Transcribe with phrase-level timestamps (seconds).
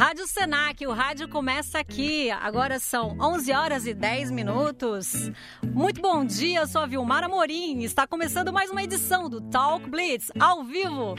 [0.00, 2.30] Rádio Senac, o rádio começa aqui.
[2.30, 5.30] Agora são 11 horas e 10 minutos.
[5.62, 7.82] Muito bom dia, eu sou a Vilmara Morim.
[7.82, 11.16] Está começando mais uma edição do Talk Blitz ao vivo.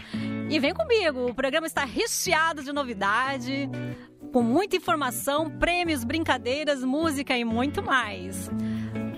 [0.50, 3.70] E vem comigo, o programa está recheado de novidade,
[4.34, 8.50] com muita informação, prêmios, brincadeiras, música e muito mais.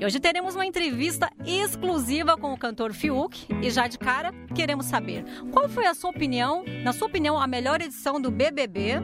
[0.03, 5.23] Hoje teremos uma entrevista exclusiva com o cantor Fiuk e já de cara queremos saber
[5.53, 9.01] qual foi a sua opinião, na sua opinião, a melhor edição do BBB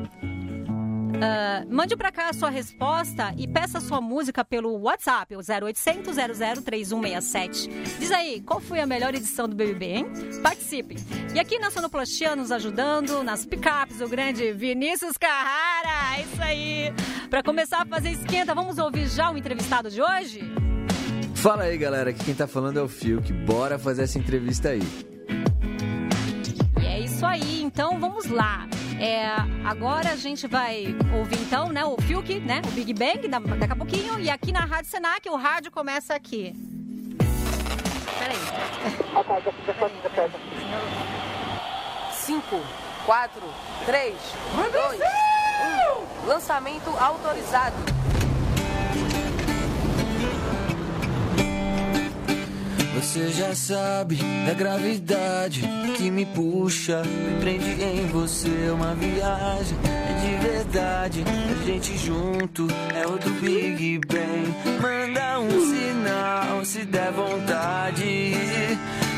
[1.09, 6.15] Uh, mande para cá a sua resposta e peça sua música pelo WhatsApp, o 0800
[6.63, 7.67] 003167.
[7.99, 10.05] Diz aí, qual foi a melhor edição do BBB, hein?
[10.43, 10.95] Participe!
[11.33, 16.17] E aqui na Sonoplastia nos ajudando, nas picapes, o grande Vinícius Carrara.
[16.17, 16.93] É isso aí!
[17.29, 20.41] Para começar a fazer esquenta, vamos ouvir já o entrevistado de hoje?
[21.35, 23.31] Fala aí, galera, aqui quem tá falando é o Fiuk.
[23.33, 25.18] Bora fazer essa entrevista aí.
[27.19, 28.65] Isso aí, então vamos lá.
[28.97, 29.27] É,
[29.65, 33.75] agora a gente vai ouvir então, né, o Fiuk, né, o Big Bang, daqui a
[33.75, 36.55] pouquinho, e aqui na Rádio Senac, o rádio começa aqui.
[38.17, 38.37] Peraí.
[42.13, 42.61] Cinco,
[43.05, 43.43] quatro,
[43.85, 44.15] três,
[44.71, 45.01] dois,
[46.23, 46.25] um.
[46.25, 47.75] Lançamento autorizado.
[52.99, 55.61] Você já sabe da gravidade
[55.95, 59.77] que me puxa, me prende em você uma viagem.
[59.85, 64.53] É de verdade, a gente junto é o do Big Bang.
[64.81, 68.33] Manda um sinal se der vontade.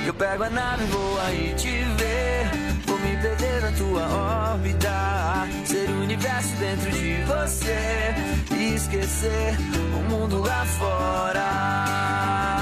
[0.06, 2.52] Eu pego a nave, vou aí te ver.
[2.86, 5.48] Vou me perder na tua órbita.
[5.66, 8.14] Ser o universo dentro de você.
[8.56, 9.58] E esquecer
[9.98, 12.61] o mundo lá fora.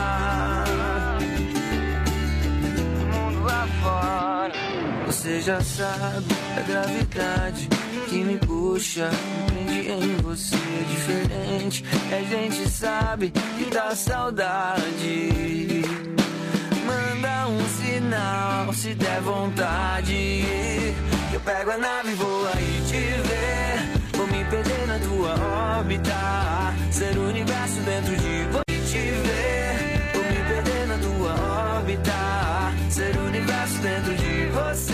[5.19, 7.67] Você já sabe da gravidade
[8.07, 9.09] que me puxa,
[9.53, 11.83] me prende em você é diferente.
[12.09, 15.83] A gente sabe que dá saudade.
[16.85, 20.45] Manda um sinal se der vontade.
[21.33, 24.17] Eu pego a nave e vou aí te ver.
[24.17, 26.13] Vou me perder na tua órbita.
[26.91, 28.68] Ser o universo dentro de você.
[32.89, 34.93] Ser o universo dentro de você.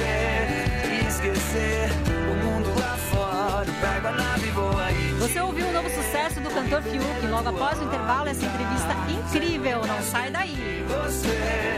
[0.92, 1.90] E esquecer
[2.30, 3.66] o mundo lá fora.
[3.80, 5.14] Pega a nave e voa aí.
[5.20, 7.28] Você ouviu o novo sucesso do cantor Fiuk.
[7.28, 9.82] Logo após o intervalo, essa entrevista incrível.
[9.88, 10.86] Não sai daí.
[10.88, 11.76] Você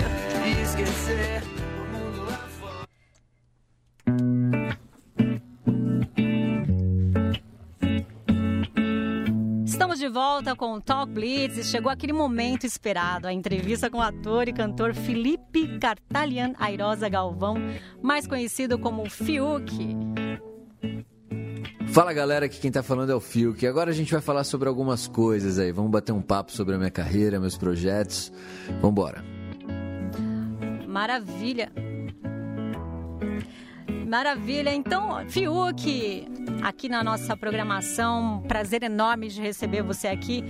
[0.48, 1.67] e esquecer.
[10.08, 14.02] De volta com o Talk Blitz e chegou aquele momento esperado, a entrevista com o
[14.02, 17.58] ator e cantor Felipe Cartalian Airosa Galvão,
[18.02, 19.68] mais conhecido como Fiuk.
[21.90, 23.68] Fala galera, aqui quem tá falando é o Fiuk.
[23.68, 25.74] Agora a gente vai falar sobre algumas coisas aí.
[25.74, 28.32] Vamos bater um papo sobre a minha carreira, meus projetos.
[28.80, 29.26] Vambora.
[30.88, 31.70] Maravilha.
[34.08, 34.74] Maravilha.
[34.74, 36.26] Então, Fiuk,
[36.62, 40.44] aqui na nossa programação, prazer enorme de receber você aqui.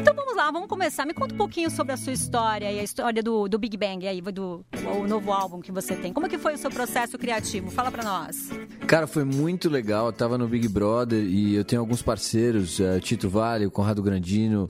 [0.00, 1.06] Então vamos lá, vamos começar.
[1.06, 4.06] Me conta um pouquinho sobre a sua história e a história do, do Big Bang
[4.06, 4.64] aí, do
[4.98, 6.12] o novo álbum que você tem.
[6.12, 7.70] Como que foi o seu processo criativo?
[7.70, 8.50] Fala pra nós.
[8.86, 10.06] Cara, foi muito legal.
[10.06, 14.02] Eu tava no Big Brother e eu tenho alguns parceiros, uh, Tito Vale, o Conrado
[14.02, 14.66] Grandino,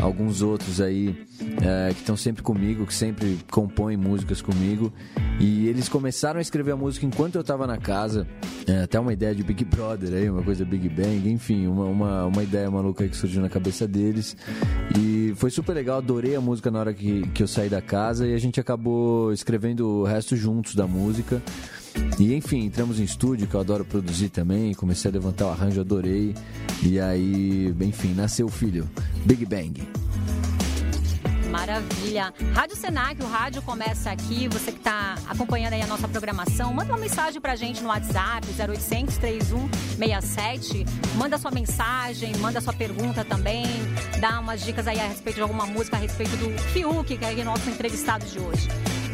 [0.00, 4.92] alguns outros aí uh, que estão sempre comigo, que sempre compõem músicas comigo.
[5.38, 8.26] E eles começaram a escrever a música enquanto eu tava na casa.
[8.68, 12.26] Uh, até uma ideia de Big Brother aí, uma coisa Big Bang, enfim, uma, uma,
[12.26, 14.36] uma ideia maluca que surgiu na cabeça deles.
[14.98, 18.26] E foi super legal, adorei a música na hora que, que eu saí da casa
[18.26, 21.42] e a gente acabou escrevendo o resto juntos da música.
[22.18, 25.80] E enfim, entramos em estúdio, que eu adoro produzir também, comecei a levantar o arranjo,
[25.80, 26.34] adorei.
[26.82, 28.88] E aí, enfim, nasceu o filho,
[29.24, 29.88] Big Bang.
[31.50, 32.32] Maravilha.
[32.54, 34.48] Rádio Senac, o rádio começa aqui.
[34.48, 38.46] Você que está acompanhando aí a nossa programação, manda uma mensagem pra gente no WhatsApp,
[38.48, 40.86] 0800 3167.
[41.16, 43.66] Manda sua mensagem, manda sua pergunta também.
[44.20, 47.32] Dá umas dicas aí a respeito de alguma música, a respeito do Fiuk, que é
[47.32, 48.68] o nosso entrevistado de hoje.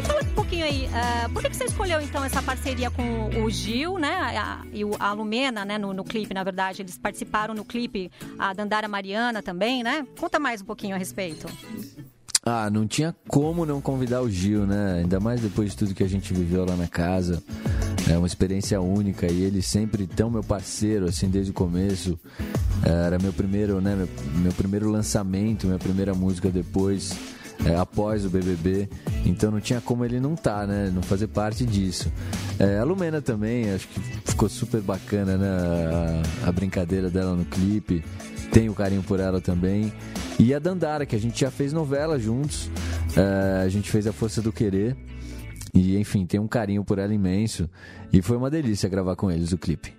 [0.07, 3.51] Fala um pouquinho aí, uh, por que, que você escolheu então essa parceria com o
[3.51, 4.39] Gil, né?
[4.39, 5.79] A, e a Lumena, né?
[5.79, 6.83] No, no clipe, na verdade.
[6.83, 10.07] Eles participaram no clipe, a Dandara Mariana também, né?
[10.19, 11.49] Conta mais um pouquinho a respeito.
[12.45, 15.01] Ah, não tinha como não convidar o Gil, né?
[15.01, 17.43] Ainda mais depois de tudo que a gente viveu lá na casa.
[18.09, 22.17] É uma experiência única e ele sempre tão meu parceiro, assim, desde o começo.
[22.85, 23.97] Era meu primeiro, né?
[23.97, 27.36] Meu, meu primeiro lançamento, minha primeira música depois
[27.67, 28.89] é, após o BBB,
[29.25, 30.91] então não tinha como ele não estar, tá, né?
[30.95, 32.13] Não fazer parte disso.
[32.59, 35.49] É, a Lumena também, acho que ficou super bacana, né?
[36.45, 38.05] A, a brincadeira dela no clipe.
[38.53, 39.93] Tenho carinho por ela também.
[40.39, 42.71] E a Dandara, que a gente já fez novela juntos.
[43.17, 44.97] É, a gente fez A Força do Querer.
[45.75, 47.69] E, enfim, tem um carinho por ela imenso.
[48.13, 49.93] E foi uma delícia gravar com eles o clipe.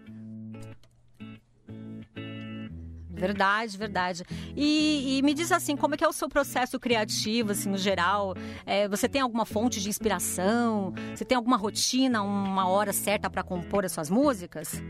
[3.17, 4.23] Verdade, verdade.
[4.55, 7.77] E, e, me diz assim, como é que é o seu processo criativo, assim, no
[7.77, 8.35] geral?
[8.65, 10.93] É, você tem alguma fonte de inspiração?
[11.15, 14.81] Você tem alguma rotina, uma hora certa para compor as suas músicas?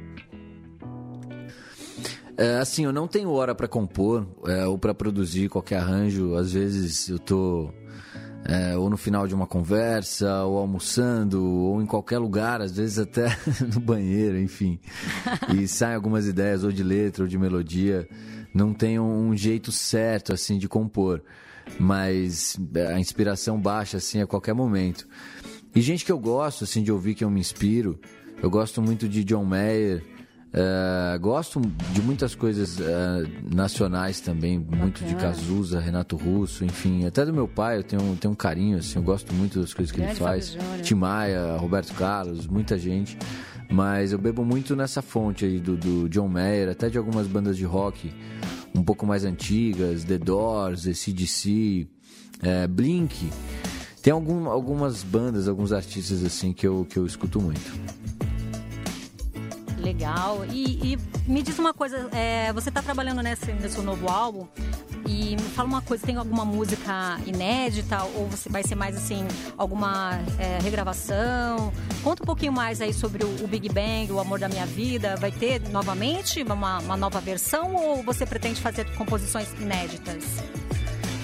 [2.37, 6.35] É, assim, eu não tenho hora para compor é, ou para produzir qualquer arranjo.
[6.35, 7.71] Às vezes eu tô
[8.47, 12.97] é, ou no final de uma conversa, ou almoçando, ou em qualquer lugar, às vezes
[12.97, 13.37] até
[13.73, 14.79] no banheiro, enfim.
[15.53, 18.07] E saem algumas ideias, ou de letra, ou de melodia.
[18.53, 21.21] Não tem um jeito certo, assim, de compor.
[21.77, 22.57] Mas
[22.89, 25.05] a inspiração baixa, assim, a qualquer momento.
[25.75, 27.99] E gente que eu gosto, assim, de ouvir, que eu me inspiro.
[28.41, 30.03] Eu gosto muito de John Mayer,
[30.47, 31.59] Uh, gosto
[31.91, 32.83] de muitas coisas uh,
[33.53, 34.81] nacionais também, Bacana.
[34.81, 38.77] muito de Cazuza, Renato Russo, enfim, até do meu pai eu tenho, tenho um carinho,
[38.77, 40.57] assim, eu gosto muito das coisas que Grande ele faz.
[40.81, 43.17] Timaya, Roberto Carlos, muita gente.
[43.69, 47.57] Mas eu bebo muito nessa fonte aí do, do John Mayer, até de algumas bandas
[47.57, 48.09] de rock
[48.73, 51.87] um pouco mais antigas, The Doors, ACDC,
[52.41, 53.29] é, Blink.
[54.01, 57.73] Tem algum, algumas bandas, alguns artistas assim que eu, que eu escuto muito.
[59.87, 60.43] Legal.
[60.51, 60.99] E, e
[61.31, 64.45] me diz uma coisa, é, você está trabalhando nesse, nesse novo álbum
[65.07, 69.25] e me fala uma coisa, tem alguma música inédita ou você vai ser mais assim,
[69.57, 71.71] alguma é, regravação?
[72.03, 75.15] Conta um pouquinho mais aí sobre o, o, Big Bang, o Amor da Minha Vida.
[75.15, 80.25] Vai ter novamente uma, uma nova versão ou você pretende fazer composições inéditas?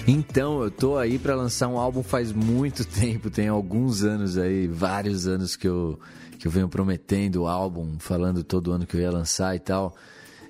[0.08, 4.66] Então, eu tô aí para lançar um álbum faz muito tempo, tem alguns anos aí,
[4.66, 5.98] vários anos que eu
[6.44, 9.96] que eu venho prometendo o álbum, falando todo ano que eu ia lançar e tal.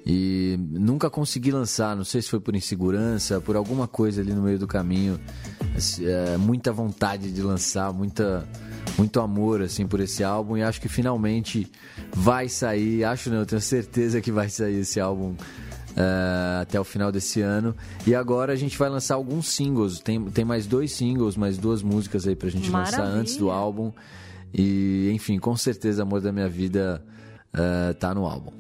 [0.04, 4.42] E nunca consegui lançar, não sei se foi por insegurança, por alguma coisa ali no
[4.42, 5.20] meio do caminho.
[6.02, 8.44] É, muita vontade de lançar, muita,
[8.98, 11.70] muito amor assim por esse álbum e acho que finalmente
[12.12, 13.04] vai sair.
[13.04, 15.36] Acho não, eu tenho certeza que vai sair esse álbum
[15.94, 17.72] Uh, até o final desse ano.
[18.04, 20.00] E agora a gente vai lançar alguns singles.
[20.00, 22.98] Tem, tem mais dois singles, mais duas músicas aí pra gente Maravilha.
[22.98, 23.92] lançar antes do álbum.
[24.54, 27.04] E, enfim, com certeza Amor da Minha Vida
[27.52, 28.52] uh, tá no álbum.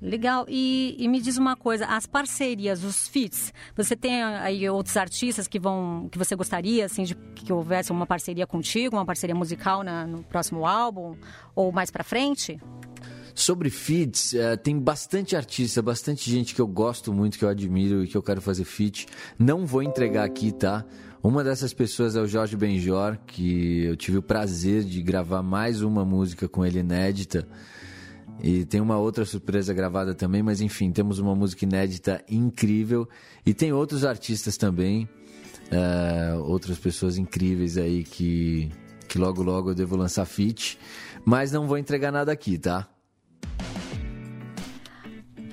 [0.00, 0.46] Legal.
[0.48, 5.46] E, e, me diz uma coisa, as parcerias, os feats, você tem aí outros artistas
[5.46, 9.82] que vão, que você gostaria, assim, de que houvesse uma parceria contigo, uma parceria musical
[9.82, 11.14] na, no próximo álbum
[11.54, 12.58] ou mais para frente?
[13.34, 18.02] Sobre feats, uh, tem bastante artista, bastante gente que eu gosto muito, que eu admiro
[18.02, 19.06] e que eu quero fazer feat.
[19.38, 20.84] Não vou entregar aqui, tá?
[21.22, 25.82] Uma dessas pessoas é o Jorge Benjor, que eu tive o prazer de gravar mais
[25.82, 27.46] uma música com ele inédita.
[28.42, 33.06] E tem uma outra surpresa gravada também, mas enfim, temos uma música inédita incrível.
[33.44, 35.06] E tem outros artistas também,
[35.70, 38.70] uh, outras pessoas incríveis aí que,
[39.06, 40.78] que logo logo eu devo lançar feat.
[41.22, 42.88] Mas não vou entregar nada aqui, tá?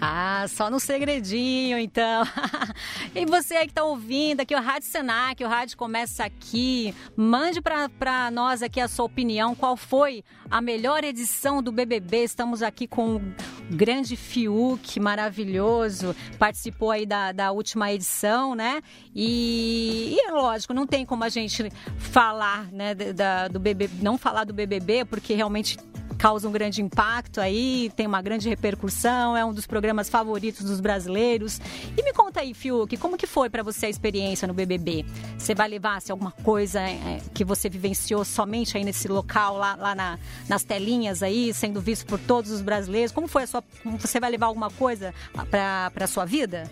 [0.10, 2.24] Ah, só no segredinho, então.
[3.14, 6.96] e você aí que está ouvindo aqui, o Rádio Senac, o rádio começa aqui.
[7.14, 9.54] Mande para nós aqui a sua opinião.
[9.54, 12.24] Qual foi a melhor edição do BBB?
[12.24, 13.22] Estamos aqui com o
[13.70, 16.16] grande Fiuk, maravilhoso.
[16.40, 18.82] Participou aí da, da última edição, né?
[19.14, 24.18] E, e é lógico, não tem como a gente falar, né, da, do BBB, não
[24.18, 25.78] falar do BBB, porque realmente
[26.16, 30.80] causa um grande impacto aí, tem uma grande repercussão, é um dos programas favoritos dos
[30.80, 31.60] brasileiros.
[31.98, 35.06] E me conta aí, Fiuk, como que foi para você a experiência no BBB?
[35.38, 39.76] Você vai levar se alguma coisa é, que você vivenciou somente aí nesse local, lá,
[39.76, 43.12] lá na, nas telinhas aí, sendo visto por todos os brasileiros?
[43.12, 43.64] Como foi a sua.
[44.00, 45.14] Você vai levar alguma coisa
[45.50, 46.70] para sua vida?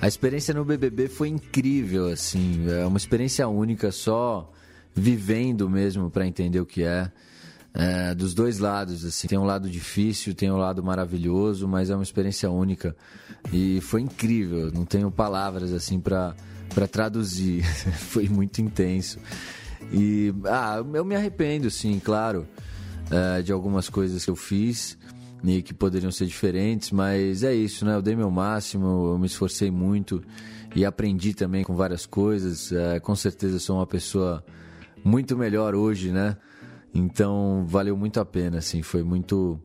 [0.00, 4.50] A experiência no BBB foi incrível, assim, é uma experiência única, só
[4.94, 7.10] vivendo mesmo para entender o que é
[7.74, 9.04] é, dos dois lados.
[9.04, 9.28] Assim.
[9.28, 12.94] Tem um lado difícil, tem um lado maravilhoso, mas é uma experiência única.
[13.52, 16.34] E foi incrível, não tenho palavras assim para
[16.90, 17.64] traduzir.
[18.10, 19.18] foi muito intenso.
[19.92, 22.46] E ah, eu me arrependo, sim, claro,
[23.10, 24.96] é, de algumas coisas que eu fiz
[25.44, 27.96] e que poderiam ser diferentes, mas é isso, né?
[27.96, 30.22] Eu dei meu máximo, eu me esforcei muito
[30.74, 32.70] e aprendi também com várias coisas.
[32.70, 34.44] É, com certeza sou uma pessoa
[35.04, 36.36] muito melhor hoje, né?
[36.94, 39.58] Então valeu muito a pena, assim, foi muito,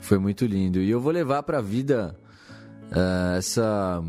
[0.00, 0.80] foi muito lindo.
[0.80, 2.16] E eu vou levar para a vida
[2.90, 4.04] uh, essa,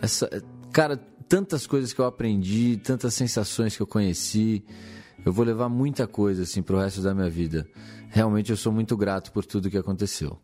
[0.00, 0.96] essa, cara,
[1.28, 4.64] tantas coisas que eu aprendi, tantas sensações que eu conheci.
[5.24, 7.66] Eu vou levar muita coisa assim pro resto da minha vida.
[8.08, 10.38] Realmente eu sou muito grato por tudo que aconteceu.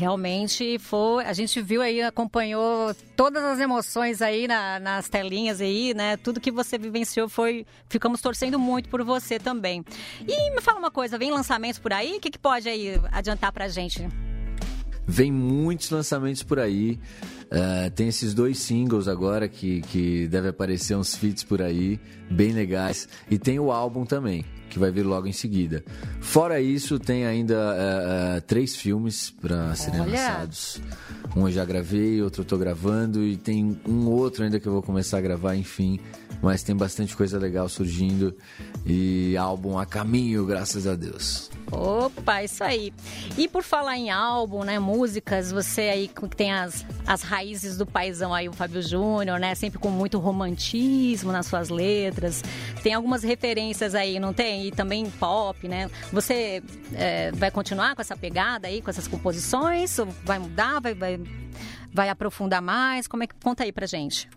[0.00, 5.92] Realmente foi, a gente viu aí, acompanhou todas as emoções aí na, nas telinhas aí,
[5.92, 6.16] né?
[6.16, 9.84] Tudo que você vivenciou foi, ficamos torcendo muito por você também.
[10.26, 12.16] E me fala uma coisa, vem lançamentos por aí?
[12.16, 14.08] O que, que pode aí adiantar pra gente?
[15.06, 16.98] Vem muitos lançamentos por aí.
[17.52, 22.52] Uh, tem esses dois singles agora que, que deve aparecer uns feats por aí, bem
[22.52, 23.06] legais.
[23.30, 25.84] E tem o álbum também, que vai vir logo em seguida.
[26.20, 30.12] Fora isso, tem ainda uh, uh, três filmes para serem Olha.
[30.12, 30.80] lançados.
[31.36, 34.72] Um eu já gravei, outro eu tô gravando e tem um outro ainda que eu
[34.72, 36.00] vou começar a gravar, enfim.
[36.42, 38.34] Mas tem bastante coisa legal surgindo
[38.86, 41.50] e álbum a caminho, graças a Deus.
[41.70, 42.92] Opa, isso aí.
[43.38, 47.86] E por falar em álbum, né, músicas, você aí que tem as, as raízes do
[47.86, 52.42] paizão aí, o Fábio Júnior, né, sempre com muito romantismo nas suas letras.
[52.82, 54.59] Tem algumas referências aí, não tem?
[54.66, 55.90] E também pop, né?
[56.12, 56.62] Você
[56.92, 59.96] é, vai continuar com essa pegada aí, com essas composições?
[60.24, 61.20] Vai mudar, vai, vai,
[61.92, 63.06] vai aprofundar mais?
[63.06, 64.28] Como é que conta aí pra gente?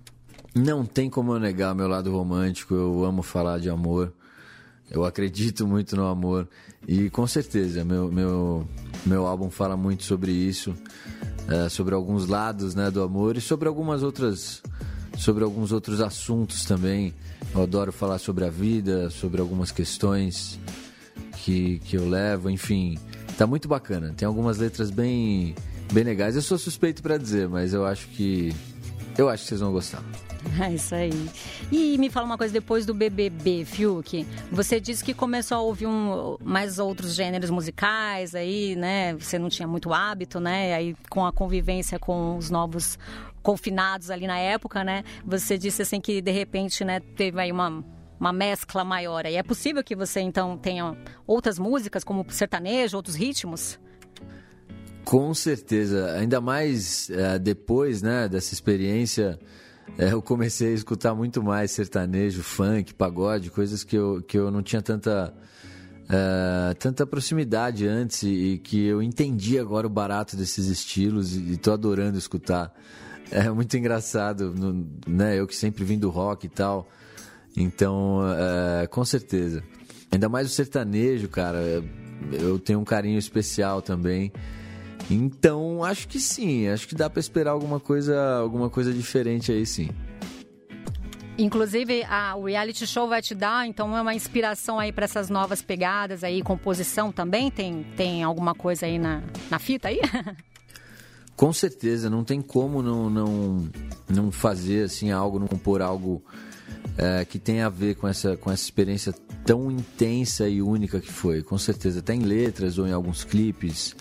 [0.55, 4.13] Não tem como eu negar meu lado romântico, eu amo falar de amor.
[4.91, 6.47] Eu acredito muito no amor
[6.87, 8.67] e com certeza meu, meu,
[9.05, 10.75] meu álbum fala muito sobre isso,
[11.47, 14.61] é, sobre alguns lados né, do amor e sobre algumas outras
[15.17, 17.13] sobre alguns outros assuntos também.
[17.53, 20.59] Eu adoro falar sobre a vida, sobre algumas questões
[21.37, 22.97] que, que eu levo, enfim,
[23.37, 24.13] tá muito bacana.
[24.15, 25.55] Tem algumas letras bem
[25.91, 26.35] bem legais.
[26.35, 28.53] Eu sou suspeito para dizer, mas eu acho que
[29.17, 30.03] eu acho que vocês vão gostar.
[30.61, 31.29] É isso aí.
[31.71, 35.87] E me fala uma coisa, depois do BBB, Fiuk, você disse que começou a ouvir
[35.87, 39.13] um, mais outros gêneros musicais aí, né?
[39.15, 40.73] Você não tinha muito hábito, né?
[40.73, 42.97] Aí com a convivência com os novos
[43.41, 45.03] confinados ali na época, né?
[45.25, 47.83] Você disse assim que de repente, né, teve aí uma
[48.19, 49.25] uma mescla maior.
[49.25, 50.95] E é possível que você então tenha
[51.27, 53.77] outras músicas como sertanejo, outros ritmos?
[55.03, 59.37] Com certeza, ainda mais uh, depois, né, dessa experiência
[59.97, 64.49] é, eu comecei a escutar muito mais sertanejo, funk, pagode, coisas que eu, que eu
[64.49, 65.33] não tinha tanta,
[66.09, 71.73] é, tanta proximidade antes e, que eu entendi agora o barato desses estilos e estou
[71.73, 72.73] adorando escutar.
[73.29, 75.39] É muito engraçado, no, né?
[75.39, 76.87] Eu que sempre vim do rock e tal.
[77.55, 78.21] Então,
[78.81, 79.63] é, com certeza.
[80.11, 81.83] Ainda mais o sertanejo, cara.
[82.31, 84.31] Eu tenho um carinho especial também.
[85.09, 89.65] Então, acho que sim, acho que dá para esperar alguma coisa, alguma coisa diferente aí
[89.65, 89.89] sim.
[91.37, 95.29] Inclusive, a, o reality show vai te dar, então, é uma inspiração aí para essas
[95.29, 97.49] novas pegadas aí, composição também?
[97.49, 99.99] Tem, tem alguma coisa aí na, na fita aí?
[101.35, 103.69] Com certeza, não tem como não, não,
[104.07, 106.23] não fazer assim algo, não compor algo
[106.95, 109.11] é, que tenha a ver com essa, com essa experiência
[109.43, 111.41] tão intensa e única que foi.
[111.41, 113.95] Com certeza, até em letras ou em alguns clipes.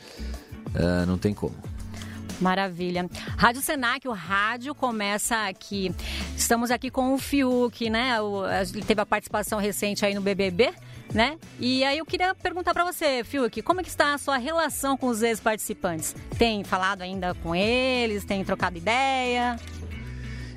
[0.75, 1.55] Uh, não tem como.
[2.43, 3.09] Maravilha.
[3.37, 5.95] Rádio Senac, o rádio começa aqui.
[6.37, 8.21] Estamos aqui com o Fiuk, né?
[8.21, 10.73] O, ele teve a participação recente aí no BBB,
[11.15, 11.39] né?
[11.61, 14.97] E aí eu queria perguntar para você, Fiuk, como é que está a sua relação
[14.97, 16.17] com os ex-participantes?
[16.37, 18.25] Tem falado ainda com eles?
[18.25, 19.57] Tem trocado ideia?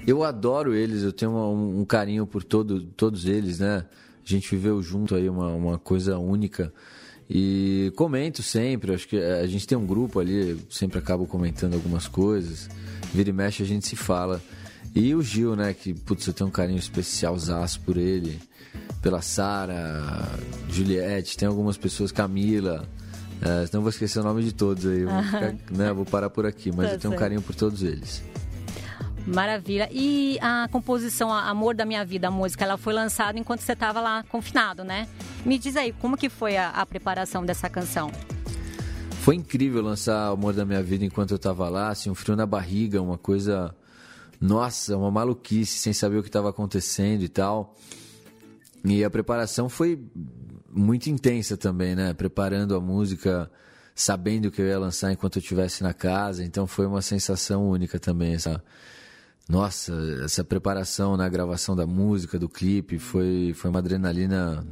[0.07, 3.85] Eu adoro eles, eu tenho um, um carinho por todo, todos eles, né?
[4.23, 6.73] A gente viveu junto aí uma, uma coisa única.
[7.29, 12.07] E comento sempre, acho que a gente tem um grupo ali, sempre acabo comentando algumas
[12.07, 12.69] coisas.
[13.13, 14.41] Vira e mexe a gente se fala.
[14.93, 18.39] E o Gil, né, que putz, eu tenho um carinho especial zaço por ele,
[19.01, 20.29] pela Sara,
[20.69, 22.87] Juliette, tem algumas pessoas, Camila.
[23.41, 26.45] É, não vou esquecer o nome de todos aí, vou, ficar, né, vou parar por
[26.45, 28.23] aqui, mas tá eu tenho um carinho por todos eles.
[29.27, 29.89] Maravilha.
[29.91, 33.99] E a composição Amor da Minha Vida, a música, ela foi lançada enquanto você estava
[33.99, 35.07] lá confinado, né?
[35.45, 38.11] Me diz aí, como que foi a, a, preparação dessa canção?
[39.21, 42.45] Foi incrível lançar Amor da Minha Vida enquanto eu estava lá, assim, um frio na
[42.45, 43.75] barriga, uma coisa...
[44.41, 47.75] Nossa, uma maluquice, sem saber o que estava acontecendo e tal.
[48.83, 49.97] E a preparação foi
[50.69, 52.13] muito intensa também, né?
[52.13, 53.49] Preparando a música,
[53.95, 56.43] sabendo que eu ia lançar enquanto eu estivesse na casa.
[56.43, 58.61] Então foi uma sensação única também, essa
[59.47, 64.65] nossa, essa preparação na gravação da música, do clipe, foi, foi uma adrenalina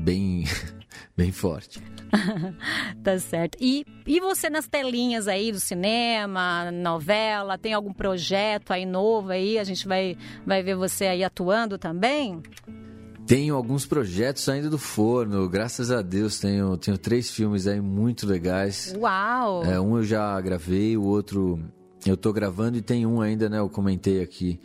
[0.00, 0.44] bem,
[1.16, 1.80] bem forte.
[3.02, 3.56] tá certo.
[3.60, 9.58] E, e você nas telinhas aí do cinema, novela, tem algum projeto aí novo aí?
[9.58, 12.42] A gente vai, vai ver você aí atuando também?
[13.26, 16.40] Tenho alguns projetos ainda do forno, graças a Deus.
[16.40, 18.92] Tenho, tenho três filmes aí muito legais.
[18.98, 19.64] Uau!
[19.64, 21.60] É, um eu já gravei, o outro
[22.04, 23.58] eu tô gravando e tem um ainda, né?
[23.58, 24.58] Eu comentei aqui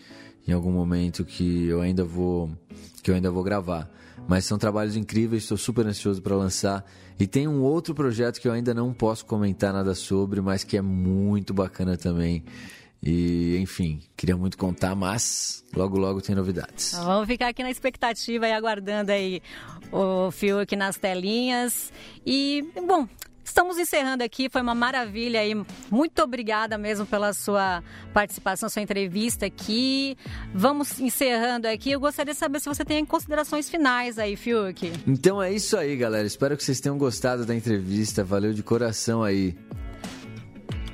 [0.48, 2.50] em algum momento que eu ainda vou
[3.02, 3.90] que eu ainda vou gravar.
[4.28, 6.84] Mas são trabalhos incríveis, estou super ansioso para lançar.
[7.20, 10.78] E tem um outro projeto que eu ainda não posso comentar nada sobre, mas que
[10.78, 12.44] é muito bacana também.
[13.04, 16.94] E, enfim, queria muito contar, mas logo, logo tem novidades.
[16.94, 19.44] Vamos ficar aqui na expectativa e aguardando aí
[19.92, 21.94] o aqui nas telinhas.
[22.26, 23.08] E, bom,
[23.46, 25.56] Estamos encerrando aqui, foi uma maravilha aí.
[25.92, 30.18] Muito obrigada mesmo pela sua participação, sua entrevista aqui.
[30.52, 31.92] Vamos encerrando aqui.
[31.92, 34.92] Eu gostaria de saber se você tem considerações finais aí, Fiuk.
[35.06, 36.26] Então é isso aí, galera.
[36.26, 38.24] Espero que vocês tenham gostado da entrevista.
[38.24, 39.56] Valeu de coração aí.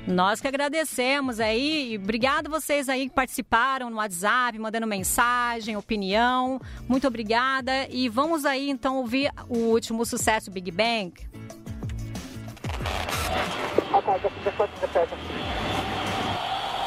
[0.06, 6.60] Nós que agradecemos aí, obrigado vocês aí que participaram no WhatsApp, mandando mensagem, opinião.
[6.86, 11.14] Muito obrigada e vamos aí então ouvir o último sucesso Big Bang.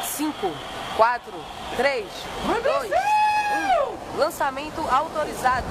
[0.03, 0.51] Cinco,
[0.95, 1.33] quatro,
[1.75, 2.05] três,
[2.63, 4.17] dois, um.
[4.17, 5.65] Lançamento autorizado.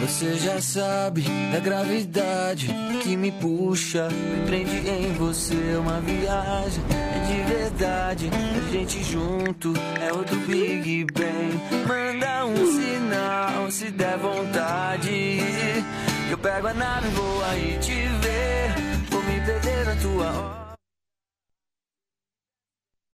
[0.00, 5.76] Você já sabe da gravidade que me puxa, me prende em você.
[5.78, 11.60] Uma viagem é de verdade, a gente junto é outro Big Bang.
[11.86, 15.84] Manda um sinal se der vontade.
[16.30, 18.72] Eu pego a nave, vou aí te ver.
[19.10, 20.59] Vou me perder na tua hora.